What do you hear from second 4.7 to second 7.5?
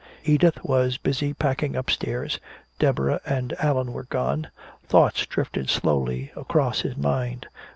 Thoughts drifted slowly across his mind.